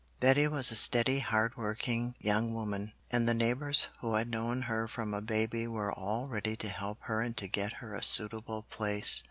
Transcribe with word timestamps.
Betty 0.19 0.47
was 0.47 0.71
a 0.71 0.75
steady, 0.75 1.19
hard 1.19 1.55
working 1.57 2.15
young 2.17 2.55
woman, 2.55 2.93
and 3.11 3.27
the 3.27 3.35
neighbours 3.35 3.87
who 3.99 4.15
had 4.15 4.29
known 4.31 4.63
her 4.63 4.87
from 4.87 5.13
a 5.13 5.21
baby 5.21 5.67
were 5.67 5.93
all 5.93 6.27
ready 6.27 6.55
to 6.57 6.69
help 6.69 7.01
her 7.03 7.21
and 7.21 7.37
to 7.37 7.47
get 7.47 7.73
her 7.73 7.93
a 7.93 8.01
suitable 8.01 8.63
place. 8.63 9.19